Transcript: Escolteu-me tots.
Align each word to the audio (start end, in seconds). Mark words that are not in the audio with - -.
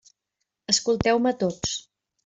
Escolteu-me 0.73 1.37
tots. 1.45 1.79